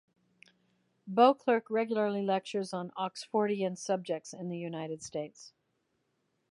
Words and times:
Beauclerk 1.07 1.69
regularly 1.69 2.23
lectures 2.23 2.73
on 2.73 2.89
Oxfordian 2.97 3.77
subjects 3.77 4.33
in 4.33 4.49
the 4.49 4.57
United 4.57 5.03
States. 5.03 5.53